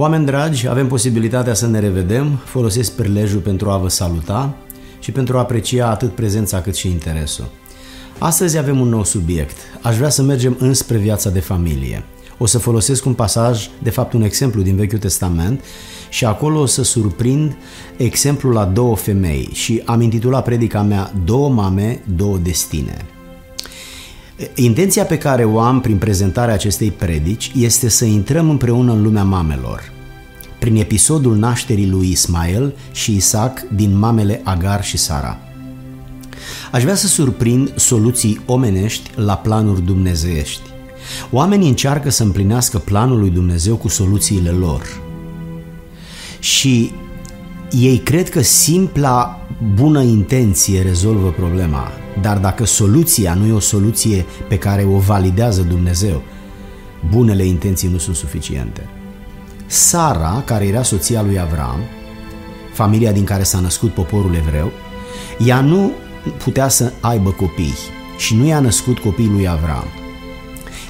Oameni 0.00 0.24
dragi, 0.24 0.68
avem 0.68 0.86
posibilitatea 0.86 1.54
să 1.54 1.66
ne 1.66 1.78
revedem, 1.78 2.36
folosesc 2.44 2.92
prilejul 2.92 3.40
pentru 3.40 3.70
a 3.70 3.76
vă 3.76 3.88
saluta 3.88 4.54
și 4.98 5.12
pentru 5.12 5.36
a 5.36 5.40
aprecia 5.40 5.90
atât 5.90 6.14
prezența 6.14 6.60
cât 6.60 6.74
și 6.74 6.88
interesul. 6.88 7.44
Astăzi 8.18 8.58
avem 8.58 8.80
un 8.80 8.88
nou 8.88 9.04
subiect. 9.04 9.56
Aș 9.82 9.96
vrea 9.96 10.08
să 10.08 10.22
mergem 10.22 10.56
înspre 10.58 10.96
viața 10.96 11.30
de 11.30 11.40
familie. 11.40 12.04
O 12.38 12.46
să 12.46 12.58
folosesc 12.58 13.06
un 13.06 13.14
pasaj, 13.14 13.68
de 13.82 13.90
fapt 13.90 14.12
un 14.12 14.22
exemplu 14.22 14.62
din 14.62 14.76
Vechiul 14.76 14.98
Testament 14.98 15.64
și 16.08 16.24
acolo 16.24 16.60
o 16.60 16.66
să 16.66 16.82
surprind 16.82 17.56
exemplul 17.96 18.52
la 18.52 18.64
două 18.64 18.96
femei 18.96 19.48
și 19.52 19.82
am 19.84 20.00
intitulat 20.00 20.44
predica 20.44 20.82
mea 20.82 21.12
Două 21.24 21.48
mame, 21.48 22.02
două 22.16 22.36
destine. 22.36 23.06
Intenția 24.54 25.04
pe 25.04 25.18
care 25.18 25.44
o 25.44 25.60
am 25.60 25.80
prin 25.80 25.96
prezentarea 25.96 26.54
acestei 26.54 26.90
predici 26.90 27.52
este 27.56 27.88
să 27.88 28.04
intrăm 28.04 28.50
împreună 28.50 28.92
în 28.92 29.02
lumea 29.02 29.24
mamelor, 29.24 29.92
prin 30.58 30.76
episodul 30.76 31.36
nașterii 31.36 31.88
lui 31.88 32.10
Ismael 32.10 32.74
și 32.92 33.14
Isaac 33.16 33.62
din 33.74 33.98
mamele 33.98 34.40
Agar 34.44 34.84
și 34.84 34.96
Sara. 34.96 35.38
Aș 36.72 36.82
vrea 36.82 36.94
să 36.94 37.06
surprind 37.06 37.78
soluții 37.78 38.40
omenești 38.46 39.10
la 39.14 39.36
planuri 39.36 39.82
dumnezeiești. 39.82 40.62
Oamenii 41.30 41.68
încearcă 41.68 42.10
să 42.10 42.22
împlinească 42.22 42.78
planul 42.78 43.18
lui 43.18 43.30
Dumnezeu 43.30 43.76
cu 43.76 43.88
soluțiile 43.88 44.50
lor. 44.50 44.82
Și 46.38 46.92
ei 47.70 47.98
cred 47.98 48.28
că 48.28 48.42
simpla 48.42 49.46
bună 49.74 50.02
intenție 50.02 50.82
rezolvă 50.82 51.30
problema, 51.30 51.90
dar 52.20 52.38
dacă 52.38 52.64
soluția 52.64 53.34
nu 53.34 53.46
e 53.46 53.52
o 53.52 53.60
soluție 53.60 54.24
pe 54.48 54.58
care 54.58 54.84
o 54.84 54.98
validează 54.98 55.62
Dumnezeu, 55.62 56.22
bunele 57.10 57.44
intenții 57.44 57.88
nu 57.88 57.98
sunt 57.98 58.16
suficiente. 58.16 58.88
Sara, 59.66 60.42
care 60.44 60.66
era 60.66 60.82
soția 60.82 61.22
lui 61.22 61.40
Avram, 61.40 61.80
familia 62.72 63.12
din 63.12 63.24
care 63.24 63.42
s-a 63.42 63.60
născut 63.60 63.94
poporul 63.94 64.34
evreu, 64.34 64.72
ea 65.38 65.60
nu 65.60 65.92
putea 66.44 66.68
să 66.68 66.92
aibă 67.00 67.30
copii 67.30 67.74
și 68.18 68.34
nu 68.34 68.46
i-a 68.46 68.60
născut 68.60 68.98
copiii 68.98 69.28
lui 69.28 69.48
Avram. 69.48 69.84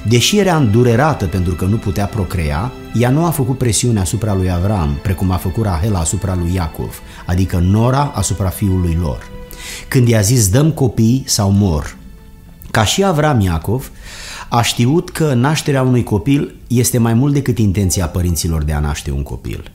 Deși 0.07 0.37
era 0.37 0.55
îndurerată 0.55 1.25
pentru 1.25 1.53
că 1.53 1.65
nu 1.65 1.77
putea 1.77 2.05
procrea, 2.05 2.71
ea 2.93 3.09
nu 3.09 3.25
a 3.25 3.29
făcut 3.29 3.57
presiune 3.57 3.99
asupra 3.99 4.33
lui 4.33 4.51
Avram, 4.51 4.99
precum 5.01 5.31
a 5.31 5.35
făcut 5.35 5.63
Rahel 5.63 5.95
asupra 5.95 6.35
lui 6.35 6.53
Iacov, 6.53 7.01
adică 7.25 7.57
Nora 7.57 8.11
asupra 8.15 8.49
fiului 8.49 8.97
lor. 9.01 9.38
Când 9.87 10.07
i-a 10.07 10.21
zis 10.21 10.49
dăm 10.49 10.71
copii 10.71 11.23
sau 11.25 11.51
mor, 11.51 11.97
ca 12.71 12.83
și 12.83 13.03
Avram 13.03 13.39
Iacov, 13.39 13.91
a 14.49 14.61
știut 14.61 15.09
că 15.09 15.33
nașterea 15.33 15.81
unui 15.81 16.03
copil 16.03 16.55
este 16.67 16.97
mai 16.97 17.13
mult 17.13 17.33
decât 17.33 17.57
intenția 17.57 18.07
părinților 18.07 18.63
de 18.63 18.73
a 18.73 18.79
naște 18.79 19.11
un 19.11 19.23
copil. 19.23 19.71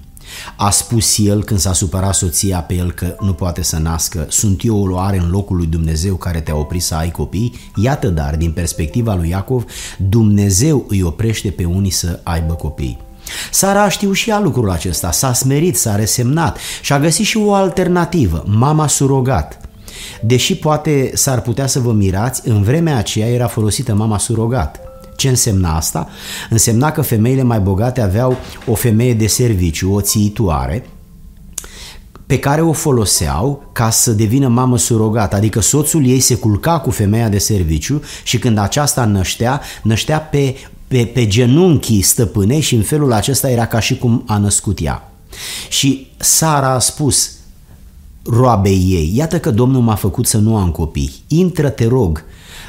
A 0.56 0.70
spus 0.70 1.18
el 1.18 1.44
când 1.44 1.60
s-a 1.60 1.72
supărat 1.72 2.14
soția 2.14 2.58
pe 2.58 2.74
el 2.74 2.92
că 2.92 3.16
nu 3.20 3.32
poate 3.32 3.62
să 3.62 3.78
nască, 3.78 4.26
sunt 4.28 4.64
eu 4.64 4.82
o 4.82 4.86
luare 4.86 5.18
în 5.18 5.30
locul 5.30 5.56
lui 5.56 5.66
Dumnezeu 5.66 6.14
care 6.14 6.40
te-a 6.40 6.56
oprit 6.56 6.82
să 6.82 6.94
ai 6.94 7.10
copii? 7.10 7.54
Iată 7.76 8.08
dar, 8.08 8.36
din 8.36 8.52
perspectiva 8.52 9.14
lui 9.14 9.28
Iacov, 9.28 9.64
Dumnezeu 9.96 10.84
îi 10.88 11.02
oprește 11.02 11.50
pe 11.50 11.64
unii 11.64 11.90
să 11.90 12.20
aibă 12.22 12.52
copii. 12.52 12.98
Sara 13.50 13.82
a 13.82 13.88
știut 13.88 14.14
și 14.14 14.30
ea 14.30 14.40
lucrul 14.40 14.70
acesta, 14.70 15.10
s-a 15.10 15.32
smerit, 15.32 15.76
s-a 15.76 15.96
resemnat 15.96 16.58
și 16.82 16.92
a 16.92 16.98
găsit 16.98 17.26
și 17.26 17.36
o 17.36 17.52
alternativă, 17.52 18.44
mama 18.46 18.86
surogat. 18.86 19.63
Deși 20.22 20.56
poate 20.56 21.10
s-ar 21.14 21.40
putea 21.40 21.66
să 21.66 21.80
vă 21.80 21.92
mirați, 21.92 22.48
în 22.48 22.62
vremea 22.62 22.96
aceea 22.96 23.28
era 23.28 23.46
folosită 23.46 23.94
mama 23.94 24.18
surogat. 24.18 24.80
Ce 25.16 25.28
însemna 25.28 25.76
asta? 25.76 26.08
Însemna 26.50 26.90
că 26.90 27.02
femeile 27.02 27.42
mai 27.42 27.60
bogate 27.60 28.00
aveau 28.00 28.36
o 28.66 28.74
femeie 28.74 29.14
de 29.14 29.26
serviciu, 29.26 29.92
o 29.92 30.00
țiitoare, 30.00 30.86
pe 32.26 32.38
care 32.38 32.60
o 32.60 32.72
foloseau 32.72 33.70
ca 33.72 33.90
să 33.90 34.10
devină 34.10 34.48
mamă 34.48 34.78
surogat, 34.78 35.34
adică 35.34 35.60
soțul 35.60 36.06
ei 36.06 36.20
se 36.20 36.34
culca 36.34 36.80
cu 36.80 36.90
femeia 36.90 37.28
de 37.28 37.38
serviciu 37.38 38.02
și 38.22 38.38
când 38.38 38.58
aceasta 38.58 39.04
năștea, 39.04 39.60
năștea 39.82 40.20
pe, 40.20 40.56
pe, 40.88 41.10
pe 41.14 41.26
genunchii 41.26 42.02
stăpânei 42.02 42.60
și 42.60 42.74
în 42.74 42.82
felul 42.82 43.12
acesta 43.12 43.50
era 43.50 43.66
ca 43.66 43.80
și 43.80 43.96
cum 43.96 44.24
a 44.26 44.38
născut 44.38 44.78
ea. 44.82 45.12
Și 45.68 46.10
Sara 46.16 46.74
a 46.74 46.78
spus 46.78 47.30
roabei 48.24 48.86
ei, 48.88 49.12
iată 49.16 49.40
că 49.40 49.50
Domnul 49.50 49.82
m-a 49.82 49.94
făcut 49.94 50.26
să 50.26 50.38
nu 50.38 50.56
am 50.56 50.70
copii, 50.70 51.14
intră 51.28 51.68
te 51.68 51.86
rog 51.86 52.24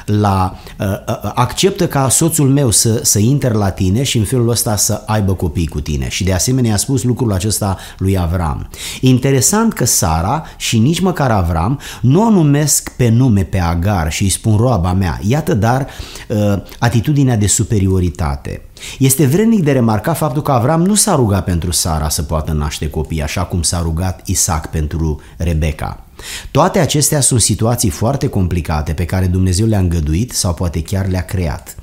la 0.06 0.58
uh, 0.78 0.86
uh, 0.86 1.30
acceptă 1.34 1.86
ca 1.88 2.08
soțul 2.08 2.48
meu 2.48 2.70
să, 2.70 3.00
să 3.02 3.18
intre 3.18 3.52
la 3.52 3.70
tine 3.70 4.02
și 4.02 4.18
în 4.18 4.24
felul 4.24 4.48
ăsta 4.48 4.76
să 4.76 5.02
aibă 5.06 5.34
copii 5.34 5.66
cu 5.66 5.80
tine. 5.80 6.08
Și 6.08 6.24
de 6.24 6.32
asemenea 6.32 6.74
a 6.74 6.76
spus 6.76 7.02
lucrul 7.02 7.32
acesta 7.32 7.76
lui 7.98 8.18
Avram. 8.18 8.68
Interesant 9.00 9.72
că 9.72 9.84
Sara 9.84 10.44
și 10.56 10.78
nici 10.78 11.00
măcar 11.00 11.30
Avram 11.30 11.80
nu 12.00 12.26
o 12.26 12.30
numesc 12.30 12.92
pe 12.96 13.08
nume 13.08 13.42
pe 13.42 13.58
Agar 13.58 14.12
și 14.12 14.22
îi 14.22 14.28
spun 14.28 14.56
roaba 14.56 14.92
mea. 14.92 15.20
Iată 15.26 15.54
dar 15.54 15.86
uh, 16.28 16.62
atitudinea 16.78 17.36
de 17.36 17.46
superioritate. 17.46 18.60
Este 18.98 19.26
vrednic 19.26 19.62
de 19.62 19.72
remarcat 19.72 20.16
faptul 20.16 20.42
că 20.42 20.52
Avram 20.52 20.82
nu 20.82 20.94
s-a 20.94 21.14
rugat 21.14 21.44
pentru 21.44 21.70
Sara 21.70 22.08
să 22.08 22.22
poată 22.22 22.52
naște 22.52 22.90
copii, 22.90 23.22
așa 23.22 23.42
cum 23.42 23.62
s-a 23.62 23.80
rugat 23.82 24.20
Isaac 24.24 24.66
pentru 24.66 25.20
Rebecca. 25.36 26.05
Toate 26.50 26.78
acestea 26.78 27.20
sunt 27.20 27.40
situații 27.40 27.90
foarte 27.90 28.28
complicate 28.28 28.92
pe 28.92 29.04
care 29.04 29.26
Dumnezeu 29.26 29.66
le-a 29.66 29.78
îngăduit 29.78 30.32
sau 30.32 30.54
poate 30.54 30.82
chiar 30.82 31.08
le-a 31.08 31.24
creat. 31.24 31.76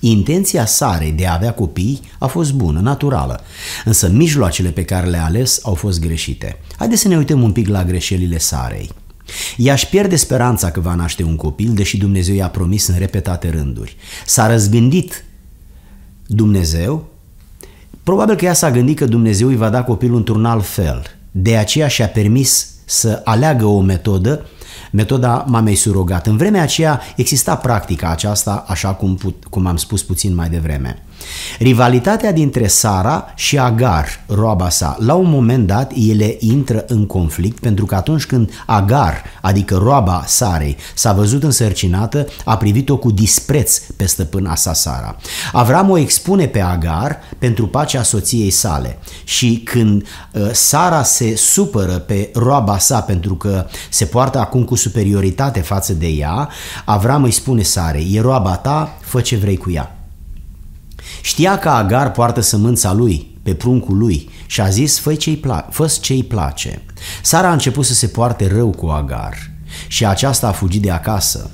Intenția 0.00 0.66
Sarei 0.66 1.12
de 1.12 1.26
a 1.26 1.34
avea 1.34 1.52
copii 1.52 2.00
a 2.18 2.26
fost 2.26 2.52
bună, 2.52 2.80
naturală, 2.80 3.40
însă 3.84 4.08
mijloacele 4.08 4.68
pe 4.68 4.84
care 4.84 5.06
le-a 5.06 5.24
ales 5.24 5.60
au 5.62 5.74
fost 5.74 6.00
greșite. 6.00 6.60
Haideți 6.76 7.00
să 7.00 7.08
ne 7.08 7.16
uităm 7.16 7.42
un 7.42 7.52
pic 7.52 7.68
la 7.68 7.84
greșelile 7.84 8.38
Sarei. 8.38 8.90
Ea 9.56 9.72
își 9.72 9.88
pierde 9.88 10.16
speranța 10.16 10.70
că 10.70 10.80
va 10.80 10.94
naște 10.94 11.22
un 11.22 11.36
copil, 11.36 11.72
deși 11.74 11.96
Dumnezeu 11.96 12.34
i-a 12.34 12.48
promis 12.48 12.86
în 12.86 12.98
repetate 12.98 13.50
rânduri. 13.50 13.96
S-a 14.26 14.46
răzgândit 14.46 15.24
Dumnezeu, 16.26 17.08
probabil 18.02 18.36
că 18.36 18.44
ea 18.44 18.52
s-a 18.52 18.70
gândit 18.70 18.96
că 18.96 19.04
Dumnezeu 19.04 19.48
îi 19.48 19.56
va 19.56 19.70
da 19.70 19.82
copilul 19.82 20.16
într-un 20.16 20.44
alt 20.44 20.66
fel. 20.66 21.02
De 21.30 21.56
aceea 21.56 21.88
și-a 21.88 22.08
permis 22.08 22.70
să 22.88 23.20
aleagă 23.24 23.64
o 23.64 23.80
metodă, 23.80 24.46
metoda 24.92 25.44
mamei 25.48 25.74
surogat. 25.74 26.26
În 26.26 26.36
vremea 26.36 26.62
aceea 26.62 27.00
exista 27.16 27.56
practica 27.56 28.10
aceasta, 28.10 28.64
așa 28.68 28.94
cum, 28.94 29.18
cum 29.50 29.66
am 29.66 29.76
spus 29.76 30.02
puțin 30.02 30.34
mai 30.34 30.48
devreme. 30.48 31.05
Rivalitatea 31.58 32.32
dintre 32.32 32.66
Sara 32.66 33.32
și 33.34 33.58
Agar, 33.58 34.24
roaba 34.26 34.68
sa, 34.68 34.96
la 35.00 35.14
un 35.14 35.30
moment 35.30 35.66
dat 35.66 35.92
ele 35.94 36.36
intră 36.38 36.84
în 36.86 37.06
conflict 37.06 37.58
pentru 37.58 37.86
că 37.86 37.94
atunci 37.94 38.26
când 38.26 38.50
Agar, 38.66 39.22
adică 39.42 39.76
roaba 39.76 40.24
Sarei, 40.26 40.76
s-a 40.94 41.12
văzut 41.12 41.42
însărcinată, 41.42 42.26
a 42.44 42.56
privit-o 42.56 42.96
cu 42.96 43.10
dispreț 43.10 43.78
pe 43.78 44.06
stăpâna 44.06 44.54
sa 44.54 44.72
Sara. 44.72 45.16
Avram 45.52 45.90
o 45.90 45.98
expune 45.98 46.46
pe 46.46 46.60
Agar 46.60 47.18
pentru 47.38 47.66
pacea 47.66 48.02
soției 48.02 48.50
sale 48.50 48.98
și 49.24 49.60
când 49.64 50.06
uh, 50.32 50.48
Sara 50.52 51.02
se 51.02 51.36
supără 51.36 51.92
pe 51.92 52.30
roaba 52.34 52.78
sa 52.78 53.00
pentru 53.00 53.34
că 53.34 53.66
se 53.90 54.04
poartă 54.04 54.38
acum 54.38 54.64
cu 54.64 54.74
superioritate 54.74 55.60
față 55.60 55.92
de 55.92 56.06
ea, 56.06 56.48
Avram 56.84 57.22
îi 57.22 57.30
spune 57.30 57.62
Sarei, 57.62 58.14
e 58.14 58.20
roaba 58.20 58.56
ta, 58.56 58.96
fă 59.00 59.20
ce 59.20 59.36
vrei 59.36 59.56
cu 59.56 59.70
ea. 59.70 59.95
Știa 61.22 61.58
că 61.58 61.68
Agar 61.68 62.10
poartă 62.10 62.40
sămânța 62.40 62.92
lui, 62.92 63.38
pe 63.42 63.54
pruncul 63.54 63.96
lui 63.96 64.30
și 64.46 64.60
a 64.60 64.68
zis, 64.68 64.98
fă 64.98 65.14
ce-i, 65.14 65.40
pla- 65.40 65.68
fă 65.70 65.96
ce-i 66.00 66.24
place. 66.24 66.82
Sara 67.22 67.48
a 67.48 67.52
început 67.52 67.84
să 67.84 67.94
se 67.94 68.06
poarte 68.06 68.48
rău 68.48 68.70
cu 68.70 68.86
Agar 68.86 69.50
și 69.86 70.06
aceasta 70.06 70.48
a 70.48 70.52
fugit 70.52 70.82
de 70.82 70.90
acasă 70.90 71.50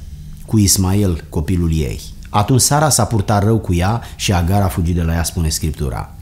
cu 0.46 0.58
Ismael, 0.58 1.24
copilul 1.28 1.72
ei. 1.72 2.00
Atunci 2.28 2.60
Sara 2.60 2.88
s-a 2.88 3.04
purtat 3.04 3.42
rău 3.42 3.58
cu 3.58 3.74
ea 3.74 4.02
și 4.16 4.32
Agar 4.32 4.62
a 4.62 4.68
fugit 4.68 4.94
de 4.94 5.02
la 5.02 5.12
ea, 5.12 5.22
spune 5.22 5.48
Scriptura. 5.48 6.14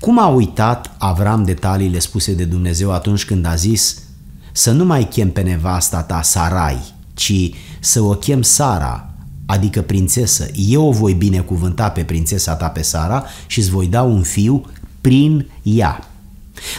Cum 0.00 0.18
a 0.18 0.26
uitat 0.26 0.90
Avram 0.98 1.44
detaliile 1.44 1.98
spuse 1.98 2.34
de 2.34 2.44
Dumnezeu 2.44 2.92
atunci 2.92 3.24
când 3.24 3.46
a 3.46 3.54
zis 3.54 4.02
să 4.52 4.70
nu 4.70 4.84
mai 4.84 5.08
chem 5.08 5.30
pe 5.30 5.40
nevasta 5.40 6.02
ta 6.02 6.22
Sarai, 6.22 6.94
ci 7.14 7.50
să 7.80 8.00
o 8.00 8.14
chem 8.14 8.42
Sara, 8.42 9.13
adică 9.46 9.82
prințesă, 9.82 10.46
eu 10.68 10.86
o 10.86 10.90
voi 10.90 11.12
binecuvânta 11.12 11.90
pe 11.90 12.04
prințesa 12.04 12.54
ta 12.54 12.68
pe 12.68 12.82
Sara 12.82 13.24
și 13.46 13.58
îți 13.58 13.70
voi 13.70 13.86
da 13.86 14.02
un 14.02 14.22
fiu 14.22 14.64
prin 15.00 15.46
ea. 15.62 16.08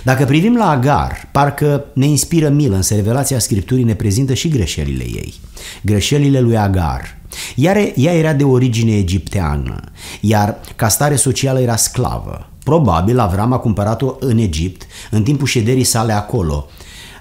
Dacă 0.03 0.25
privim 0.25 0.55
la 0.55 0.69
Agar, 0.69 1.27
parcă 1.31 1.85
ne 1.93 2.05
inspiră 2.05 2.49
milă, 2.49 2.75
însă 2.75 2.95
revelația 2.95 3.39
Scripturii 3.39 3.83
ne 3.83 3.95
prezintă 3.95 4.33
și 4.33 4.49
greșelile 4.49 5.03
ei. 5.03 5.33
Greșelile 5.81 6.39
lui 6.39 6.57
Agar. 6.57 7.17
Iar 7.55 7.75
ea 7.95 8.13
era 8.13 8.33
de 8.33 8.43
origine 8.43 8.97
egipteană, 8.97 9.79
iar 10.21 10.57
ca 10.75 10.87
stare 10.87 11.15
socială 11.15 11.59
era 11.59 11.75
sclavă. 11.75 12.49
Probabil 12.63 13.19
Avram 13.19 13.53
a 13.53 13.57
cumpărat-o 13.57 14.15
în 14.19 14.37
Egipt, 14.37 14.85
în 15.11 15.23
timpul 15.23 15.47
șederii 15.47 15.83
sale 15.83 16.13
acolo, 16.13 16.67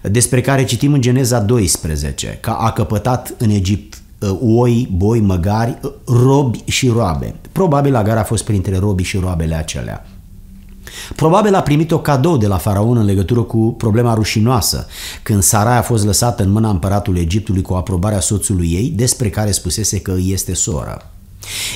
despre 0.02 0.41
care 0.41 0.64
citim 0.64 0.93
în 0.93 1.00
Geneza 1.00 1.41
12, 1.41 2.38
că 2.41 2.50
a 2.50 2.73
căpătat 2.73 3.35
în 3.38 3.50
Egipt 3.50 3.96
Uh, 3.96 4.04
oi, 4.41 4.88
boi, 4.97 5.21
măgari, 5.21 5.79
uh, 5.82 5.91
robi 6.06 6.62
și 6.65 6.88
roabe. 6.88 7.35
Probabil 7.53 7.94
Agar 7.94 8.17
a 8.17 8.25
fost 8.25 8.44
printre 8.44 8.79
robii 8.79 9.05
și 9.05 9.19
roabele 9.19 9.55
acelea. 9.55 10.06
Probabil 11.17 11.55
a 11.55 11.62
primit 11.62 11.91
o 11.91 11.99
cadou 11.99 12.37
de 12.37 12.47
la 12.47 12.56
faraon 12.56 12.97
în 12.97 13.05
legătură 13.05 13.41
cu 13.41 13.75
problema 13.79 14.15
rușinoasă, 14.15 14.87
când 15.23 15.43
Sarai 15.43 15.79
a 15.79 15.82
fost 15.82 16.05
lăsată 16.05 16.43
în 16.43 16.50
mâna 16.50 16.71
împăratului 16.71 17.21
Egiptului 17.21 17.62
cu 17.62 17.75
aprobarea 17.75 18.21
soțului 18.21 18.73
ei, 18.73 18.93
despre 18.97 19.31
care 19.31 19.50
spusese 19.50 20.00
că 20.00 20.12
îi 20.12 20.32
este 20.32 20.55
soră. 20.55 21.11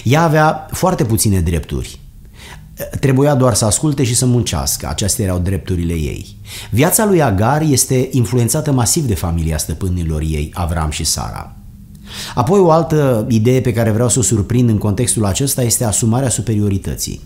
Ea 0.04 0.22
avea 0.22 0.68
foarte 0.70 1.04
puține 1.04 1.40
drepturi. 1.40 1.98
Trebuia 3.00 3.34
doar 3.34 3.54
să 3.54 3.64
asculte 3.64 4.04
și 4.04 4.14
să 4.14 4.26
muncească, 4.26 4.88
acestea 4.88 5.24
erau 5.24 5.38
drepturile 5.38 5.92
ei. 5.92 6.36
Viața 6.70 7.06
lui 7.06 7.22
Agar 7.22 7.62
este 7.62 8.08
influențată 8.12 8.72
masiv 8.72 9.06
de 9.06 9.14
familia 9.14 9.58
stăpânilor 9.58 10.20
ei, 10.20 10.50
Avram 10.54 10.90
și 10.90 11.04
Sara. 11.04 11.57
Apoi 12.34 12.58
o 12.60 12.70
altă 12.70 13.26
idee 13.28 13.60
pe 13.60 13.72
care 13.72 13.90
vreau 13.90 14.08
să 14.08 14.18
o 14.18 14.22
surprind 14.22 14.68
în 14.68 14.78
contextul 14.78 15.24
acesta 15.24 15.62
este 15.62 15.84
asumarea 15.84 16.28
superiorității. 16.28 17.20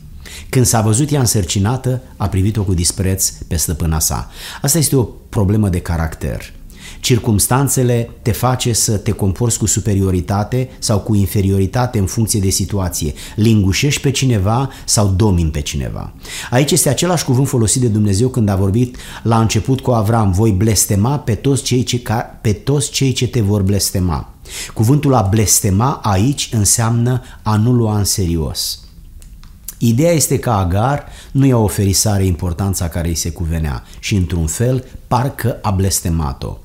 Când 0.48 0.66
s-a 0.66 0.80
văzut 0.80 1.10
ea 1.10 1.20
însărcinată, 1.20 2.02
a 2.16 2.28
privit-o 2.28 2.62
cu 2.62 2.74
dispreț 2.74 3.30
pe 3.30 3.56
stăpâna 3.56 3.98
sa. 3.98 4.30
Asta 4.62 4.78
este 4.78 4.96
o 4.96 5.02
problemă 5.28 5.68
de 5.68 5.80
caracter. 5.80 6.52
Circumstanțele 7.00 8.10
te 8.22 8.32
face 8.32 8.72
să 8.72 8.96
te 8.96 9.10
comporți 9.10 9.58
cu 9.58 9.66
superioritate 9.66 10.70
sau 10.78 10.98
cu 10.98 11.14
inferioritate 11.14 11.98
în 11.98 12.06
funcție 12.06 12.40
de 12.40 12.50
situație. 12.50 13.12
Lingușești 13.36 14.00
pe 14.00 14.10
cineva 14.10 14.70
sau 14.84 15.12
domini 15.16 15.50
pe 15.50 15.60
cineva. 15.60 16.12
Aici 16.50 16.70
este 16.70 16.88
același 16.88 17.24
cuvânt 17.24 17.48
folosit 17.48 17.80
de 17.80 17.88
Dumnezeu 17.88 18.28
când 18.28 18.48
a 18.48 18.56
vorbit 18.56 18.96
la 19.22 19.40
început 19.40 19.80
cu 19.80 19.90
Avram, 19.90 20.32
voi 20.32 20.50
blestema 20.50 21.18
pe 21.18 21.34
toți 21.34 21.62
cei 21.62 21.82
ce, 21.82 22.02
pe 22.40 22.52
toți 22.52 22.90
cei 22.90 23.12
ce 23.12 23.26
te 23.26 23.40
vor 23.40 23.62
blestema. 23.62 24.34
Cuvântul 24.74 25.14
a 25.14 25.22
blestema 25.22 26.00
aici 26.02 26.48
înseamnă 26.52 27.22
a 27.42 27.56
nu 27.56 27.72
lua 27.72 27.96
în 27.96 28.04
serios. 28.04 28.82
Ideea 29.84 30.12
este 30.12 30.38
că 30.38 30.50
Agar 30.50 31.06
nu 31.32 31.46
i-a 31.46 31.56
oferit 31.56 31.96
Sare 31.96 32.24
importanța 32.24 32.88
care 32.88 33.08
îi 33.08 33.14
se 33.14 33.30
cuvenea 33.30 33.82
și, 33.98 34.14
într-un 34.14 34.46
fel, 34.46 34.84
parcă 35.08 35.58
a 35.62 35.70
blestemat-o. 35.70 36.56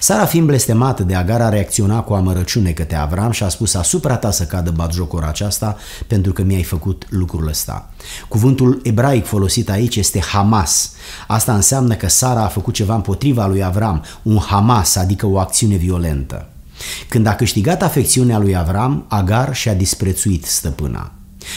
Sara 0.00 0.24
fiind 0.24 0.46
blestemată 0.46 1.02
de 1.02 1.14
Agar 1.14 1.40
a 1.40 1.48
reacționat 1.48 2.04
cu 2.04 2.12
amărăciune 2.12 2.70
către 2.70 2.96
Avram 2.96 3.30
și 3.30 3.42
a 3.42 3.48
spus 3.48 3.74
asupra 3.74 4.16
ta 4.16 4.30
să 4.30 4.44
cadă 4.44 4.70
batjocora 4.70 5.26
aceasta 5.26 5.76
pentru 6.06 6.32
că 6.32 6.42
mi-ai 6.42 6.62
făcut 6.62 7.06
lucrul 7.08 7.48
ăsta. 7.48 7.90
Cuvântul 8.28 8.80
ebraic 8.82 9.26
folosit 9.26 9.70
aici 9.70 9.96
este 9.96 10.20
Hamas. 10.20 10.92
Asta 11.26 11.54
înseamnă 11.54 11.94
că 11.94 12.08
Sara 12.08 12.44
a 12.44 12.48
făcut 12.48 12.74
ceva 12.74 12.94
împotriva 12.94 13.46
lui 13.46 13.64
Avram, 13.64 14.04
un 14.22 14.38
Hamas, 14.38 14.96
adică 14.96 15.26
o 15.26 15.38
acțiune 15.38 15.76
violentă. 15.76 16.48
Când 17.08 17.26
a 17.26 17.34
câștigat 17.34 17.82
afecțiunea 17.82 18.38
lui 18.38 18.56
Avram, 18.56 19.04
Agar 19.08 19.54
și-a 19.54 19.74
disprețuit 19.74 20.44
stăpâna. 20.44 21.12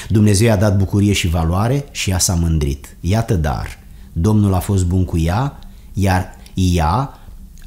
Dumnezeu 0.10 0.48
i-a 0.48 0.56
dat 0.56 0.78
bucurie 0.78 1.14
și 1.14 1.28
valoare 1.28 1.86
și 1.92 2.10
ea 2.10 2.20
s-a 2.20 2.34
mândrit. 2.34 2.96
Iată 3.00 3.34
dar, 3.34 3.80
Domnul 4.20 4.54
a 4.54 4.60
fost 4.60 4.86
bun 4.86 5.06
cu 5.06 5.18
ea, 5.18 5.60
iar 5.94 6.36
ea 6.54 7.20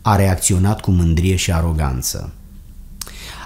a 0.03 0.17
reacționat 0.17 0.81
cu 0.81 0.91
mândrie 0.91 1.37
și 1.37 1.53
aroganță. 1.53 2.33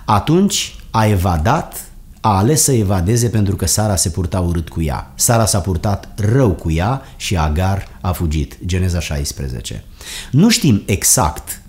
Atunci 0.05 0.75
a 0.91 1.07
evadat, 1.07 1.85
a 2.21 2.37
ales 2.37 2.63
să 2.63 2.73
evadeze 2.73 3.29
pentru 3.29 3.57
că 3.57 3.67
Sara 3.67 3.97
se 3.97 4.09
purta 4.09 4.41
urât 4.41 4.69
cu 4.69 4.83
ea. 4.83 5.13
Sara 5.15 5.47
s-a 5.47 5.61
purtat 5.61 6.09
rău 6.17 6.51
cu 6.51 6.71
ea 6.71 7.03
și 7.17 7.37
Agar 7.37 7.89
a 8.01 8.13
fugit. 8.13 8.59
Geneza 8.67 9.01
16. 9.01 9.85
Nu 10.31 10.51
știm 10.51 10.83
exact 10.87 11.61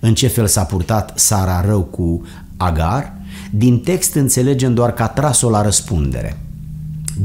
în 0.00 0.14
ce 0.14 0.26
fel 0.26 0.46
s-a 0.46 0.64
purtat 0.64 1.18
Sara 1.18 1.60
rău 1.60 1.82
cu 1.82 2.22
Agar, 2.56 3.12
din 3.50 3.78
text 3.78 4.14
înțelegem 4.14 4.74
doar 4.74 4.92
că 4.92 5.02
a 5.02 5.08
tras-o 5.08 5.50
la 5.50 5.62
răspundere. 5.62 6.40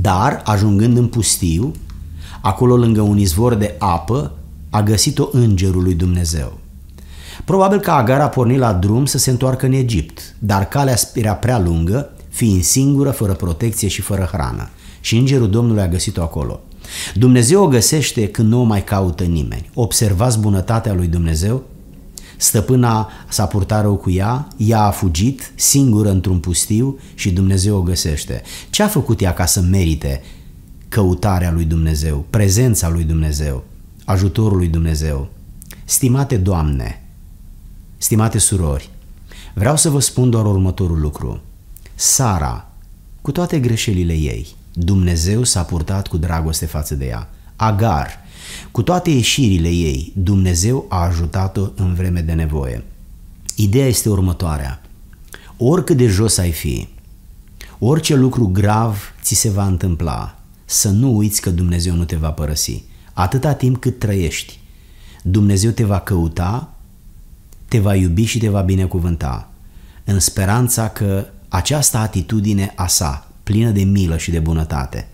Dar, 0.02 0.42
ajungând 0.46 0.98
în 0.98 1.08
pustiu, 1.08 1.72
acolo 2.42 2.76
lângă 2.78 3.02
un 3.02 3.18
izvor 3.18 3.54
de 3.54 3.76
apă, 3.78 4.32
a 4.70 4.82
găsit-o 4.82 5.28
îngerul 5.32 5.84
lui 5.84 5.94
Dumnezeu. 5.94 6.60
Probabil 7.46 7.80
că 7.80 7.92
Agar 7.92 8.22
a 8.22 8.28
pornit 8.28 8.58
la 8.58 8.74
drum 8.74 9.06
să 9.06 9.18
se 9.18 9.30
întoarcă 9.30 9.66
în 9.66 9.72
Egipt, 9.72 10.36
dar 10.40 10.68
calea 10.68 10.96
era 11.14 11.34
prea 11.34 11.60
lungă, 11.60 12.10
fiind 12.30 12.64
singură, 12.64 13.12
fără 13.12 13.34
protecție 13.34 13.88
și 13.88 14.02
fără 14.02 14.30
hrană. 14.32 14.70
Și 15.02 15.18
îngerul 15.18 15.50
Domnului 15.50 15.82
a 15.82 15.88
găsit-o 15.88 16.22
acolo. 16.22 16.60
Dumnezeu 17.14 17.64
o 17.64 17.68
găsește 17.68 18.28
când 18.28 18.50
nu 18.50 18.60
o 18.60 18.64
mai 18.64 18.84
caută 18.84 19.24
nimeni. 19.24 19.70
Observați 19.74 20.40
bunătatea 20.40 20.94
lui 20.94 21.08
Dumnezeu 21.08 21.64
Stăpâna 22.38 23.10
s-a 23.30 23.46
purtat 23.46 23.82
rău 23.82 23.96
cu 23.96 24.12
ea, 24.12 24.48
ea 24.58 24.82
a 24.82 24.92
fugit, 24.92 25.52
singură 25.56 26.10
într-un 26.10 26.40
pustiu 26.40 27.00
și 27.14 27.32
Dumnezeu 27.32 27.78
o 27.78 27.82
găsește. 27.82 28.42
Ce 28.70 28.84
a 28.84 28.88
făcut 28.88 29.22
ea 29.22 29.34
ca 29.34 29.46
să 29.46 29.62
merite 29.62 30.22
căutarea 30.90 31.52
lui 31.52 31.66
Dumnezeu, 31.66 32.26
prezența 32.30 32.90
lui 32.90 33.04
Dumnezeu, 33.04 33.64
ajutorul 34.06 34.58
lui 34.58 34.68
Dumnezeu? 34.68 35.30
Stimate 35.86 36.38
Doamne, 36.38 37.04
stimate 37.98 38.38
surori, 38.38 38.90
vreau 39.54 39.76
să 39.76 39.90
vă 39.90 40.00
spun 40.00 40.30
doar 40.30 40.46
următorul 40.46 41.00
lucru. 41.00 41.42
Sara, 41.96 42.72
cu 43.22 43.32
toate 43.32 43.60
greșelile 43.60 44.14
ei, 44.14 44.48
Dumnezeu 44.74 45.44
s-a 45.44 45.64
purtat 45.64 46.08
cu 46.08 46.18
dragoste 46.18 46.66
față 46.66 46.96
de 46.96 47.06
ea. 47.06 47.30
Agar, 47.56 48.23
cu 48.72 48.82
toate 48.82 49.10
ieșirile 49.10 49.70
ei, 49.70 50.12
Dumnezeu 50.16 50.86
a 50.90 50.98
ajutat-o 50.98 51.62
în 51.76 51.94
vreme 51.94 52.22
de 52.22 52.34
nevoie. 52.34 52.84
Ideea 53.56 53.88
este 53.88 54.10
următoarea. 54.10 54.82
Oricât 55.58 55.98
de 55.98 56.08
jos 56.08 56.38
ai 56.38 56.52
fi, 56.52 56.88
orice 57.80 58.16
lucru 58.16 58.48
grav 58.48 59.14
ți 59.22 59.36
se 59.36 59.50
va 59.50 59.66
întâmpla, 59.66 60.40
să 60.66 60.90
nu 60.90 61.16
uiți 61.16 61.42
că 61.42 61.50
Dumnezeu 61.50 61.96
nu 61.96 62.04
te 62.04 62.16
va 62.16 62.32
părăsi. 62.32 62.84
Atâta 63.14 63.54
timp 63.54 63.78
cât 63.78 64.00
trăiești, 64.00 64.60
Dumnezeu 65.24 65.72
te 65.72 65.84
va 65.84 66.00
căuta, 66.00 66.74
te 67.68 67.80
va 67.80 67.96
iubi 67.96 68.24
și 68.24 68.38
te 68.38 68.50
va 68.50 68.62
binecuvânta, 68.62 69.50
în 70.04 70.20
speranța 70.20 70.90
că 70.90 71.26
această 71.48 71.98
atitudine 71.98 72.74
a 72.76 72.88
sa, 72.88 73.28
plină 73.44 73.70
de 73.70 73.84
milă 73.84 74.18
și 74.18 74.32
de 74.32 74.40
bunătate, 74.40 75.08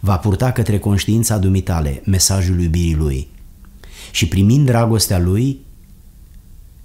va 0.00 0.16
purta 0.16 0.52
către 0.52 0.78
conștiința 0.78 1.38
dumitale 1.38 2.02
mesajul 2.04 2.60
iubirii 2.60 2.94
lui 2.94 3.28
și 4.10 4.28
primind 4.28 4.66
dragostea 4.66 5.18
lui, 5.18 5.60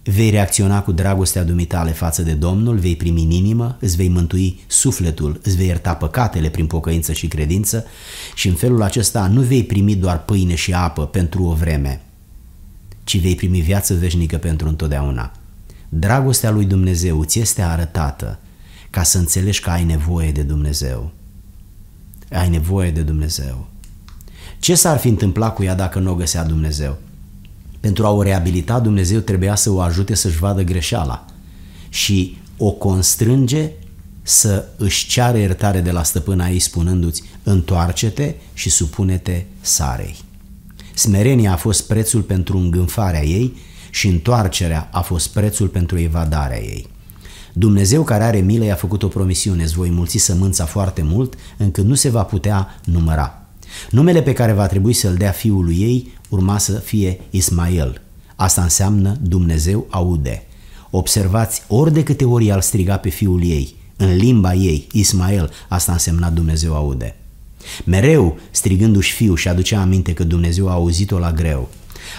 vei 0.04 0.30
reacționa 0.30 0.82
cu 0.82 0.92
dragostea 0.92 1.44
dumitale 1.44 1.92
față 1.92 2.22
de 2.22 2.34
Domnul, 2.34 2.78
vei 2.78 2.96
primi 2.96 3.24
în 3.24 3.30
inimă, 3.30 3.78
îți 3.80 3.96
vei 3.96 4.10
mântui 4.10 4.60
sufletul, 4.68 5.40
îți 5.44 5.56
vei 5.56 5.68
ierta 5.68 5.94
păcatele 5.94 6.50
prin 6.50 6.68
pocăință 6.68 7.14
și 7.14 7.28
credință 7.28 7.86
și 8.36 8.48
în 8.48 8.54
felul 8.54 8.82
acesta 8.82 9.28
nu 9.28 9.42
vei 9.42 9.64
primi 9.64 9.96
doar 9.96 10.24
pâine 10.24 10.56
și 10.56 10.74
apă 10.74 11.06
pentru 11.06 11.44
o 11.44 11.54
vreme, 11.54 12.02
ci 13.04 13.20
vei 13.20 13.36
primi 13.36 13.62
viață 13.62 13.94
veșnică 13.94 14.38
pentru 14.38 14.68
întotdeauna. 14.68 15.32
Dragostea 15.90 16.52
lui 16.52 16.66
Dumnezeu 16.66 17.24
ți 17.24 17.40
este 17.40 17.62
arătată 17.62 18.40
ca 18.90 19.04
să 19.04 19.18
înțelegi 19.18 19.60
că 19.60 19.70
ai 19.70 19.84
nevoie 19.84 20.32
de 20.32 20.42
Dumnezeu 20.42 21.12
ai 22.34 22.50
nevoie 22.50 22.92
de 22.92 23.02
Dumnezeu. 23.02 23.68
Ce 24.60 24.76
s-ar 24.76 24.98
fi 24.98 25.08
întâmplat 25.08 25.54
cu 25.54 25.64
ea 25.64 25.76
dacă 25.76 26.00
nu 26.00 26.12
o 26.12 26.16
găsea 26.16 26.44
Dumnezeu? 26.44 26.98
Pentru 27.80 28.06
a 28.06 28.10
o 28.10 28.22
reabilita, 28.22 28.80
Dumnezeu 28.80 29.20
trebuia 29.20 29.56
să 29.56 29.70
o 29.70 29.82
ajute 29.82 30.16
să-și 30.16 30.38
vadă 30.38 30.62
greșeala 30.62 31.26
și 31.90 32.38
o 32.58 32.72
constrânge 32.72 33.72
să 34.22 34.66
își 34.78 35.08
ceară 35.08 35.38
iertare 35.38 35.82
de 35.82 35.92
la 35.92 36.04
stăpâna 36.04 36.50
ei 36.50 36.60
spunându-ți 36.60 37.24
întoarce-te 37.44 38.34
și 38.54 38.70
supune-te 38.70 39.44
Sarei. 39.62 40.16
Smerenia 40.94 41.52
a 41.52 41.56
fost 41.56 41.88
prețul 41.88 42.22
pentru 42.22 42.58
îngânfarea 42.58 43.24
ei 43.24 43.58
și 43.90 44.08
întoarcerea 44.08 44.90
a 44.92 45.02
fost 45.02 45.28
prețul 45.28 45.68
pentru 45.68 46.00
evadarea 46.00 46.62
ei. 46.62 46.88
Dumnezeu 47.54 48.04
care 48.04 48.24
are 48.24 48.40
milă 48.40 48.64
i-a 48.64 48.76
făcut 48.76 49.04
o 49.04 49.08
promisiune, 49.08 49.64
îți 49.64 49.74
voi 49.74 49.90
mulți 49.90 50.18
sămânța 50.18 50.66
foarte 50.66 51.02
mult, 51.02 51.34
încât 51.58 51.86
nu 51.86 51.96
se 51.96 52.10
va 52.10 52.24
putea 52.24 52.80
număra. 52.84 53.48
Numele 53.90 54.22
pe 54.22 54.34
care 54.34 54.52
va 54.52 54.68
trebui 54.68 54.94
să-l 54.94 55.16
dea 55.16 55.32
fiului 55.32 55.76
ei 55.76 56.14
urma 56.30 56.58
să 56.58 56.72
fie 56.72 57.20
Ismael. 57.30 58.02
Asta 58.36 58.62
înseamnă 58.62 59.18
Dumnezeu 59.22 59.88
aude. 59.90 60.44
Observați, 60.90 61.64
ori 61.68 61.94
de 61.94 62.04
câte 62.04 62.26
ori 62.26 62.52
al 62.52 62.62
striga 62.62 62.98
pe 62.98 63.10
fiul 63.10 63.44
ei, 63.44 63.76
în 63.98 64.16
limba 64.16 64.54
ei, 64.54 64.88
Ismael, 64.92 65.52
asta 65.70 65.92
însemna 65.92 66.30
Dumnezeu 66.30 66.76
aude. 66.76 67.16
Mereu, 67.86 68.38
strigându-și 68.52 69.14
fiul 69.14 69.38
și 69.38 69.48
aducea 69.48 69.82
aminte 69.82 70.14
că 70.14 70.24
Dumnezeu 70.24 70.70
a 70.70 70.72
auzit-o 70.72 71.18
la 71.20 71.32
greu. 71.32 71.70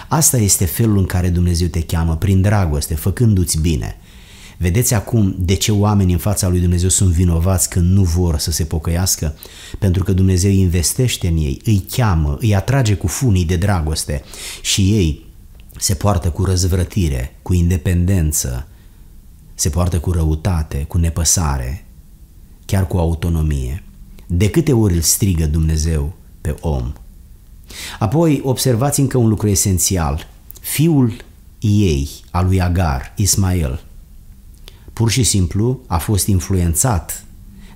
Asta 0.07 0.37
este 0.37 0.65
felul 0.65 0.97
în 0.97 1.05
care 1.05 1.29
Dumnezeu 1.29 1.67
te 1.67 1.81
cheamă, 1.81 2.15
prin 2.15 2.41
dragoste, 2.41 2.95
făcându-ți 2.95 3.59
bine. 3.61 3.97
Vedeți 4.57 4.93
acum 4.93 5.35
de 5.39 5.53
ce 5.53 5.71
oamenii 5.71 6.13
în 6.13 6.19
fața 6.19 6.47
lui 6.47 6.59
Dumnezeu 6.59 6.89
sunt 6.89 7.09
vinovați 7.09 7.69
când 7.69 7.91
nu 7.91 8.03
vor 8.03 8.37
să 8.37 8.51
se 8.51 8.63
pocăiască? 8.63 9.35
Pentru 9.79 10.03
că 10.03 10.13
Dumnezeu 10.13 10.51
investește 10.51 11.27
în 11.27 11.37
ei, 11.37 11.61
îi 11.65 11.85
cheamă, 11.91 12.37
îi 12.39 12.55
atrage 12.55 12.95
cu 12.95 13.07
funii 13.07 13.45
de 13.45 13.55
dragoste 13.55 14.23
și 14.61 14.81
ei 14.81 15.25
se 15.79 15.93
poartă 15.93 16.29
cu 16.29 16.43
răzvrătire, 16.43 17.35
cu 17.41 17.53
independență, 17.53 18.67
se 19.53 19.69
poartă 19.69 19.99
cu 19.99 20.11
răutate, 20.11 20.85
cu 20.87 20.97
nepăsare, 20.97 21.85
chiar 22.65 22.87
cu 22.87 22.97
autonomie. 22.97 23.83
De 24.27 24.49
câte 24.49 24.73
ori 24.73 24.93
îl 24.93 25.01
strigă 25.01 25.45
Dumnezeu 25.45 26.13
pe 26.41 26.55
om? 26.59 26.93
Apoi 27.99 28.41
observați 28.43 28.99
încă 28.99 29.17
un 29.17 29.27
lucru 29.27 29.47
esențial. 29.47 30.27
Fiul 30.61 31.13
ei, 31.59 32.09
a 32.31 32.41
lui 32.41 32.61
Agar, 32.61 33.13
Ismael, 33.15 33.83
pur 34.95 35.09
și 35.09 35.23
simplu 35.23 35.79
a 35.87 35.97
fost 35.97 36.27
influențat 36.27 37.25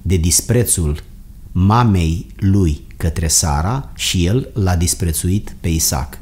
de 0.01 0.15
disprețul 0.15 1.03
mamei 1.51 2.27
lui 2.35 2.81
către 2.97 3.27
Sara 3.27 3.91
și 3.95 4.25
el 4.25 4.49
l-a 4.53 4.75
disprețuit 4.75 5.55
pe 5.59 5.67
Isaac. 5.67 6.17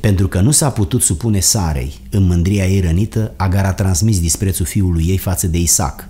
Pentru 0.00 0.28
că 0.28 0.40
nu 0.40 0.50
s-a 0.50 0.70
putut 0.70 1.02
supune 1.02 1.40
Sarei 1.40 1.98
în 2.10 2.22
mândria 2.22 2.66
ei 2.66 2.80
rănită, 2.80 3.32
Agar 3.36 3.64
a 3.64 3.72
transmis 3.72 4.20
disprețul 4.20 4.66
fiului 4.66 5.04
ei 5.06 5.18
față 5.18 5.46
de 5.46 5.58
Isaac, 5.58 6.08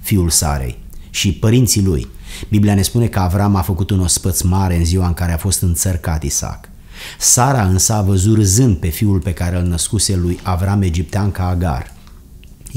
fiul 0.00 0.30
Sarei, 0.30 0.78
și 1.10 1.32
părinții 1.32 1.82
lui. 1.82 2.08
Biblia 2.48 2.74
ne 2.74 2.82
spune 2.82 3.06
că 3.06 3.18
Avram 3.18 3.56
a 3.56 3.62
făcut 3.62 3.90
un 3.90 4.00
ospăț 4.00 4.40
mare 4.40 4.76
în 4.76 4.84
ziua 4.84 5.06
în 5.06 5.14
care 5.14 5.32
a 5.32 5.36
fost 5.38 5.62
înțărcat 5.62 6.22
Isaac. 6.22 6.68
Sara 7.18 7.64
însă 7.66 7.92
a 7.92 8.02
văzut 8.02 8.36
râzând 8.36 8.76
pe 8.76 8.88
fiul 8.88 9.20
pe 9.20 9.32
care 9.32 9.56
îl 9.56 9.66
născuse 9.66 10.16
lui 10.16 10.38
Avram 10.42 10.82
egiptean 10.82 11.30
ca 11.30 11.48
Agar. 11.48 11.94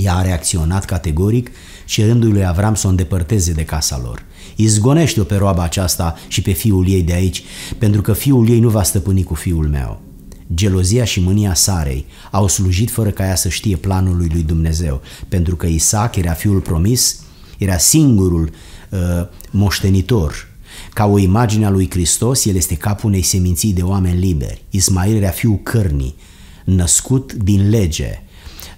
Ea 0.03 0.15
a 0.15 0.21
reacționat 0.21 0.85
categoric 0.85 1.51
cerându-i 1.85 2.31
lui 2.31 2.45
Avram 2.45 2.75
să 2.75 2.87
o 2.87 2.89
îndepărteze 2.89 3.51
de 3.51 3.63
casa 3.63 4.01
lor. 4.03 4.23
Izgonește-o 4.55 5.23
pe 5.23 5.35
roaba 5.35 5.63
aceasta 5.63 6.15
și 6.27 6.41
pe 6.41 6.51
fiul 6.51 6.89
ei 6.89 7.01
de 7.01 7.13
aici, 7.13 7.43
pentru 7.77 8.01
că 8.01 8.13
fiul 8.13 8.49
ei 8.49 8.59
nu 8.59 8.69
va 8.69 8.83
stăpâni 8.83 9.23
cu 9.23 9.33
fiul 9.33 9.67
meu. 9.67 10.01
Gelozia 10.53 11.03
și 11.03 11.19
mânia 11.19 11.53
Sarei 11.53 12.05
au 12.31 12.47
slujit 12.47 12.91
fără 12.91 13.09
ca 13.09 13.25
ea 13.25 13.35
să 13.35 13.49
știe 13.49 13.75
planul 13.75 14.17
lui, 14.17 14.29
lui 14.33 14.43
Dumnezeu, 14.43 15.01
pentru 15.27 15.55
că 15.55 15.65
Isaac 15.65 16.15
era 16.15 16.33
fiul 16.33 16.59
promis, 16.59 17.19
era 17.57 17.77
singurul 17.77 18.49
uh, 18.89 18.99
moștenitor. 19.51 20.47
Ca 20.93 21.05
o 21.05 21.17
imagine 21.17 21.65
a 21.65 21.69
lui 21.69 21.89
Hristos, 21.89 22.45
el 22.45 22.55
este 22.55 22.75
capul 22.75 23.09
unei 23.09 23.21
seminții 23.21 23.73
de 23.73 23.81
oameni 23.81 24.19
liberi. 24.19 24.63
Ismail 24.69 25.15
era 25.15 25.29
fiul 25.29 25.59
cărnii, 25.63 26.15
născut 26.65 27.33
din 27.33 27.69
lege, 27.69 28.23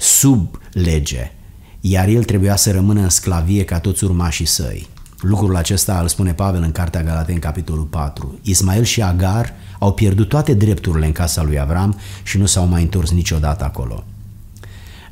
sub 0.01 0.59
lege, 0.71 1.31
iar 1.79 2.07
el 2.07 2.23
trebuia 2.23 2.55
să 2.55 2.71
rămână 2.71 3.01
în 3.01 3.09
sclavie 3.09 3.63
ca 3.63 3.79
toți 3.79 4.03
urmașii 4.03 4.45
săi. 4.45 4.87
Lucrul 5.19 5.55
acesta 5.55 5.99
îl 5.99 6.07
spune 6.07 6.33
Pavel 6.33 6.61
în 6.61 6.71
Cartea 6.71 7.03
Galatei, 7.03 7.33
în 7.33 7.39
capitolul 7.39 7.83
4. 7.83 8.39
Ismael 8.41 8.83
și 8.83 9.01
Agar 9.01 9.53
au 9.79 9.93
pierdut 9.93 10.29
toate 10.29 10.53
drepturile 10.53 11.05
în 11.05 11.11
casa 11.11 11.43
lui 11.43 11.59
Avram 11.59 11.99
și 12.23 12.37
nu 12.37 12.45
s-au 12.45 12.65
mai 12.65 12.81
întors 12.81 13.11
niciodată 13.11 13.63
acolo. 13.63 14.03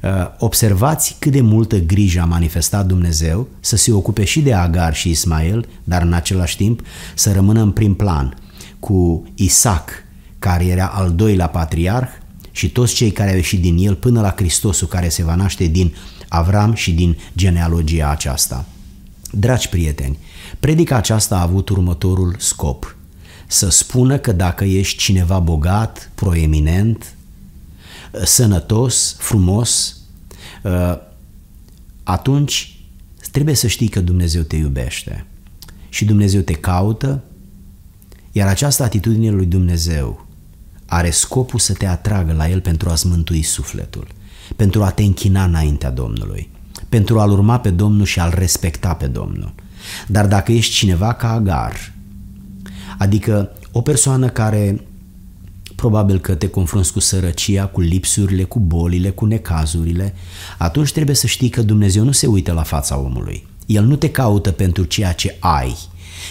Uh, 0.01 0.09
observați 0.37 1.15
cât 1.19 1.31
de 1.31 1.41
multă 1.41 1.79
grijă 1.79 2.21
a 2.21 2.25
manifestat 2.25 2.85
Dumnezeu 2.85 3.47
să 3.59 3.75
se 3.75 3.93
ocupe 3.93 4.23
și 4.23 4.41
de 4.41 4.53
Agar 4.53 4.95
și 4.95 5.09
Ismael, 5.09 5.67
dar 5.83 6.01
în 6.01 6.13
același 6.13 6.57
timp 6.57 6.81
să 7.15 7.31
rămână 7.31 7.61
în 7.61 7.71
prim 7.71 7.93
plan 7.93 8.37
cu 8.79 9.27
Isaac, 9.35 9.89
care 10.39 10.65
era 10.65 10.85
al 10.85 11.11
doilea 11.11 11.47
patriarh, 11.47 12.09
și 12.59 12.69
toți 12.69 12.93
cei 12.93 13.11
care 13.11 13.29
au 13.29 13.35
ieșit 13.35 13.61
din 13.61 13.77
el 13.77 13.95
până 13.95 14.21
la 14.21 14.33
Hristosul 14.35 14.87
care 14.87 15.09
se 15.09 15.23
va 15.23 15.35
naște 15.35 15.65
din 15.65 15.95
Avram 16.27 16.73
și 16.73 16.91
din 16.91 17.17
genealogia 17.37 18.09
aceasta. 18.09 18.65
Dragi 19.31 19.69
prieteni, 19.69 20.17
predica 20.59 20.95
aceasta 20.95 21.35
a 21.37 21.41
avut 21.41 21.69
următorul 21.69 22.35
scop. 22.37 22.97
Să 23.47 23.69
spună 23.69 24.17
că 24.17 24.31
dacă 24.31 24.63
ești 24.63 24.97
cineva 24.97 25.39
bogat, 25.39 26.11
proeminent, 26.15 27.13
sănătos, 28.23 29.15
frumos, 29.19 29.97
ă, 30.65 31.01
atunci 32.03 32.79
trebuie 33.31 33.55
să 33.55 33.67
știi 33.67 33.87
că 33.87 34.01
Dumnezeu 34.01 34.41
te 34.41 34.55
iubește 34.55 35.25
și 35.89 36.05
Dumnezeu 36.05 36.41
te 36.41 36.53
caută, 36.53 37.23
iar 38.31 38.47
această 38.47 38.83
atitudine 38.83 39.29
lui 39.29 39.45
Dumnezeu 39.45 40.27
are 40.89 41.09
scopul 41.09 41.59
să 41.59 41.73
te 41.73 41.85
atragă 41.85 42.33
la 42.33 42.49
El 42.49 42.61
pentru 42.61 42.89
a-ți 42.89 43.07
mântui 43.07 43.41
sufletul, 43.41 44.07
pentru 44.55 44.83
a 44.83 44.89
te 44.89 45.03
închina 45.03 45.43
înaintea 45.43 45.89
Domnului 45.89 46.49
pentru 46.89 47.19
a-L 47.19 47.31
urma 47.31 47.59
pe 47.59 47.69
Domnul 47.69 48.05
și 48.05 48.19
a-L 48.19 48.33
respecta 48.35 48.93
pe 48.93 49.07
Domnul. 49.07 49.53
Dar 50.07 50.27
dacă 50.27 50.51
ești 50.51 50.73
cineva 50.73 51.13
ca 51.13 51.31
Agar, 51.31 51.93
adică 52.97 53.51
o 53.71 53.81
persoană 53.81 54.29
care 54.29 54.81
probabil 55.75 56.19
că 56.19 56.35
te 56.35 56.47
confrunți 56.49 56.93
cu 56.93 56.99
sărăcia, 56.99 57.65
cu 57.65 57.81
lipsurile, 57.81 58.43
cu 58.43 58.59
bolile, 58.59 59.09
cu 59.09 59.25
necazurile, 59.25 60.13
atunci 60.57 60.91
trebuie 60.91 61.15
să 61.15 61.27
știi 61.27 61.49
că 61.49 61.61
Dumnezeu 61.61 62.03
nu 62.03 62.11
se 62.11 62.27
uită 62.27 62.51
la 62.51 62.63
fața 62.63 62.97
omului. 62.97 63.47
El 63.65 63.83
nu 63.83 63.95
te 63.95 64.09
caută 64.09 64.51
pentru 64.51 64.83
ceea 64.83 65.11
ce 65.11 65.37
ai, 65.39 65.77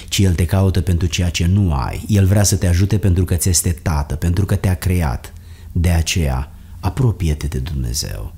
ci 0.08 0.18
El 0.18 0.34
te 0.34 0.44
caută 0.44 0.80
pentru 0.80 1.06
ceea 1.06 1.30
ce 1.30 1.46
nu 1.46 1.72
ai. 1.72 2.04
El 2.08 2.26
vrea 2.26 2.42
să 2.42 2.56
te 2.56 2.66
ajute 2.66 2.98
pentru 2.98 3.24
că 3.24 3.34
ți 3.34 3.48
este 3.48 3.70
tată, 3.82 4.14
pentru 4.14 4.44
că 4.44 4.56
te-a 4.56 4.74
creat. 4.74 5.32
De 5.72 5.90
aceea, 5.90 6.52
apropie-te 6.80 7.46
de 7.46 7.58
Dumnezeu. 7.58 8.34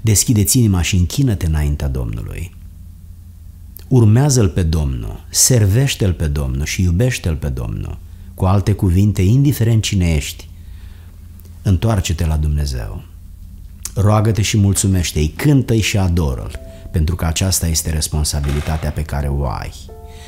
Deschide-ți 0.00 0.58
inima 0.58 0.82
și 0.82 0.96
închină-te 0.96 1.46
înaintea 1.46 1.88
Domnului. 1.88 2.54
Urmează-L 3.88 4.48
pe 4.48 4.62
Domnul, 4.62 5.24
servește-L 5.30 6.12
pe 6.12 6.26
Domnul 6.26 6.64
și 6.64 6.82
iubește-L 6.82 7.36
pe 7.36 7.48
Domnul. 7.48 7.98
Cu 8.34 8.44
alte 8.44 8.72
cuvinte, 8.72 9.22
indiferent 9.22 9.82
cine 9.82 10.14
ești, 10.14 10.48
întoarce-te 11.62 12.26
la 12.26 12.36
Dumnezeu. 12.36 13.04
Roagă-te 13.94 14.42
și 14.42 14.56
mulțumește-i, 14.56 15.28
cântă-i 15.28 15.80
și 15.80 15.98
adoră-L, 15.98 16.58
pentru 16.90 17.16
că 17.16 17.24
aceasta 17.24 17.66
este 17.66 17.90
responsabilitatea 17.90 18.90
pe 18.90 19.02
care 19.02 19.28
o 19.28 19.46
ai. 19.46 19.72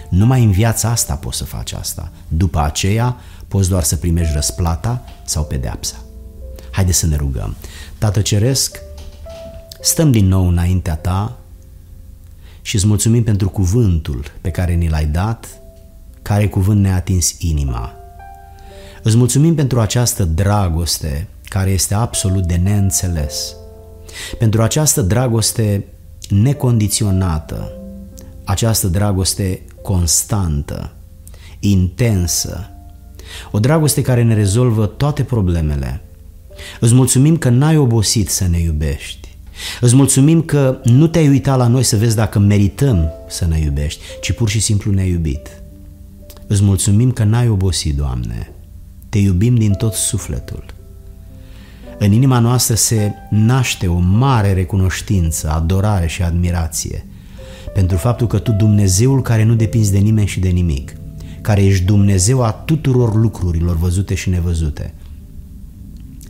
Numai 0.09 0.45
în 0.45 0.51
viața 0.51 0.91
asta 0.91 1.15
poți 1.15 1.37
să 1.37 1.45
faci 1.45 1.73
asta. 1.73 2.13
După 2.29 2.61
aceea 2.61 3.17
poți 3.49 3.69
doar 3.69 3.83
să 3.83 3.97
primești 3.97 4.35
răsplata 4.35 5.05
sau 5.25 5.45
pedeapsa. 5.45 5.97
Haideți 6.71 6.99
să 6.99 7.07
ne 7.07 7.17
rugăm. 7.17 7.57
Tată 7.99 8.21
Ceresc, 8.21 8.79
Stăm 9.81 10.11
din 10.11 10.29
nou 10.29 10.49
înaintea 10.49 10.97
ta 10.97 11.39
și 12.63 12.75
îți 12.75 12.87
mulțumim 12.87 13.23
pentru 13.23 13.49
cuvântul 13.49 14.25
pe 14.41 14.51
care 14.51 14.73
ni 14.73 14.89
l-ai 14.89 15.07
dat, 15.07 15.49
care 16.23 16.49
cuvânt 16.49 16.81
ne-a 16.81 16.95
atins 16.95 17.35
inima. 17.39 17.93
Îți 19.03 19.17
mulțumim 19.17 19.55
pentru 19.55 19.81
această 19.81 20.25
dragoste 20.25 21.29
care 21.45 21.71
este 21.71 21.95
absolut 21.95 22.47
de 22.47 22.57
neînțeles, 22.57 23.55
pentru 24.39 24.63
această 24.63 25.03
dragoste 25.03 25.85
necondiționată, 26.29 27.73
această 28.45 28.87
dragoste 28.87 29.63
constantă, 29.89 30.93
intensă, 31.59 32.71
o 33.51 33.59
dragoste 33.59 34.03
care 34.03 34.23
ne 34.23 34.35
rezolvă 34.35 34.87
toate 34.87 35.23
problemele. 35.23 36.03
Îți 36.81 36.95
mulțumim 36.95 37.37
că 37.37 37.49
n-ai 37.49 37.77
obosit 37.77 38.29
să 38.29 38.47
ne 38.47 38.59
iubești, 38.59 39.29
Îți 39.81 39.95
mulțumim 39.95 40.43
că 40.43 40.81
nu 40.85 41.07
te-ai 41.07 41.29
uitat 41.29 41.59
la 41.59 41.67
noi 41.67 41.83
să 41.83 41.97
vezi 41.97 42.17
dacă 42.17 42.39
merităm 42.39 43.11
să 43.29 43.47
ne 43.47 43.59
iubești, 43.59 44.01
ci 44.21 44.33
pur 44.33 44.49
și 44.49 44.61
simplu 44.61 44.93
ne-ai 44.93 45.11
iubit. 45.11 45.49
Îți 46.47 46.63
mulțumim 46.63 47.13
că 47.13 47.25
n-ai 47.25 47.49
obosit, 47.49 47.97
Doamne. 47.97 48.53
Te 49.09 49.19
iubim 49.19 49.55
din 49.55 49.73
tot 49.73 49.93
sufletul. 49.93 50.65
În 51.99 52.13
inima 52.13 52.39
noastră 52.39 52.75
se 52.75 53.13
naște 53.31 53.87
o 53.87 53.99
mare 53.99 54.53
recunoștință, 54.53 55.51
adorare 55.51 56.07
și 56.07 56.23
admirație 56.23 57.08
pentru 57.79 57.97
faptul 57.97 58.27
că 58.27 58.39
Tu, 58.39 58.53
Dumnezeul 58.53 59.23
care 59.23 59.45
nu 59.45 59.55
depinzi 59.55 59.93
de 59.93 59.99
nimeni 59.99 60.27
și 60.27 60.41
de 60.41 60.49
nimic, 60.49 60.97
care 61.41 61.65
ești 61.65 61.85
Dumnezeu 61.85 62.43
a 62.43 62.51
tuturor 62.51 63.15
lucrurilor 63.15 63.77
văzute 63.77 64.15
și 64.15 64.29
nevăzute, 64.29 64.95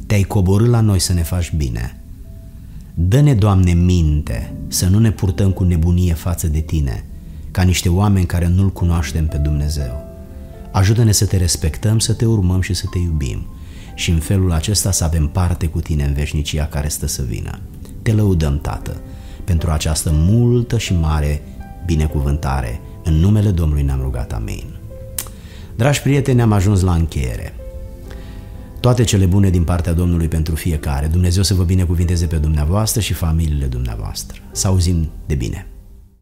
te-ai 0.07 0.23
coborât 0.23 0.69
la 0.69 0.81
noi 0.81 0.99
să 0.99 1.13
ne 1.13 1.23
faci 1.23 1.53
bine– 1.57 1.93
Dă-ne, 3.01 3.35
Doamne, 3.35 3.73
minte 3.73 4.53
să 4.69 4.87
nu 4.87 4.99
ne 4.99 5.11
purtăm 5.11 5.51
cu 5.51 5.65
nebunie 5.65 6.15
față 6.15 6.47
de 6.47 6.61
Tine, 6.61 7.05
ca 7.51 7.63
niște 7.63 7.89
oameni 7.89 8.27
care 8.27 8.47
nu-L 8.47 8.73
cunoaștem 8.73 9.27
pe 9.27 9.37
Dumnezeu. 9.37 10.05
Ajută-ne 10.71 11.13
să 11.13 11.27
Te 11.27 11.37
respectăm, 11.37 11.99
să 11.99 12.13
Te 12.13 12.25
urmăm 12.25 12.61
și 12.61 12.75
să 12.75 12.87
Te 12.91 12.99
iubim 12.99 13.47
și 13.95 14.11
în 14.11 14.19
felul 14.19 14.53
acesta 14.53 14.91
să 14.91 15.05
avem 15.05 15.29
parte 15.29 15.67
cu 15.67 15.81
Tine 15.81 16.05
în 16.05 16.13
veșnicia 16.13 16.67
care 16.67 16.89
stă 16.89 17.07
să 17.07 17.23
vină. 17.23 17.59
Te 18.03 18.13
lăudăm, 18.13 18.59
Tată, 18.61 18.97
pentru 19.49 19.71
această 19.71 20.11
multă 20.13 20.79
și 20.79 20.95
mare 20.95 21.43
binecuvântare. 21.87 22.81
În 23.05 23.15
numele 23.15 23.51
Domnului 23.51 23.83
ne-am 23.83 24.01
rugat, 24.01 24.33
amin. 24.33 24.79
Dragi 25.77 26.03
prieteni, 26.03 26.41
am 26.41 26.53
ajuns 26.53 26.81
la 26.81 26.93
încheiere. 26.93 27.55
Toate 28.81 29.05
cele 29.05 29.27
bune 29.27 29.51
din 29.51 29.65
partea 29.65 29.93
Domnului 29.93 30.29
pentru 30.29 30.55
fiecare. 30.55 31.07
Dumnezeu 31.07 31.43
să 31.43 31.55
vă 31.55 31.63
binecuvinteze 31.63 32.27
pe 32.27 32.37
dumneavoastră 32.37 33.01
și 33.01 33.13
familiile 33.13 33.67
dumneavoastră. 33.67 34.39
Să 34.53 34.67
auzim 34.67 35.11
de 35.27 35.35
bine! 35.35 35.78